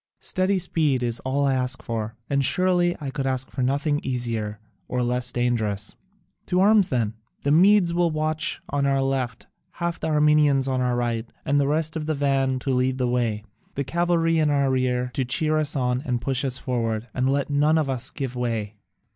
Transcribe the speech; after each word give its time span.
Steady 0.21 0.57
speed 0.57 1.03
is 1.03 1.19
all 1.19 1.45
I 1.45 1.53
ask 1.53 1.83
for, 1.83 2.15
and 2.27 2.43
surely 2.43 2.95
I 2.99 3.11
could 3.11 3.27
ask 3.27 3.51
for 3.51 3.61
nothing 3.61 3.99
easier 4.01 4.59
or 4.87 5.03
less 5.03 5.31
dangerous. 5.31 5.95
To 6.47 6.59
arms 6.59 6.89
then! 6.89 7.13
The 7.43 7.51
Medes 7.51 7.93
will 7.93 8.09
march 8.09 8.61
on 8.69 8.87
our 8.87 8.99
left, 9.03 9.45
half 9.73 9.99
the 9.99 10.07
Armenians 10.07 10.67
on 10.67 10.81
our 10.81 10.95
right, 10.95 11.31
and 11.45 11.59
the 11.59 11.67
rest 11.67 11.95
in 11.95 12.05
the 12.05 12.15
van 12.15 12.57
to 12.61 12.71
lead 12.71 12.97
the 12.97 13.07
way, 13.07 13.43
the 13.75 13.83
cavalry 13.83 14.39
in 14.39 14.49
our 14.49 14.71
rear, 14.71 15.11
to 15.13 15.23
cheer 15.23 15.59
us 15.59 15.75
on 15.75 16.01
and 16.03 16.19
push 16.19 16.43
us 16.43 16.57
forward 16.57 17.07
and 17.13 17.29
let 17.29 17.51
none 17.51 17.77
of 17.77 17.87
us 17.87 18.09
give 18.09 18.35
way." 18.35 18.77